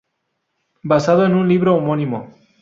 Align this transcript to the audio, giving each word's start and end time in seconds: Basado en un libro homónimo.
Basado 0.81 1.27
en 1.27 1.35
un 1.35 1.47
libro 1.47 1.75
homónimo. 1.75 2.31